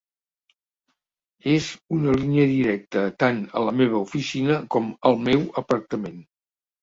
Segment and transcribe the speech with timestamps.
[1.51, 1.65] És
[1.97, 6.19] una línia directa tant a la meva oficina com al meu apartament.